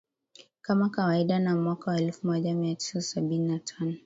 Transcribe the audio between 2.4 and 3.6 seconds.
mia tisa sabini na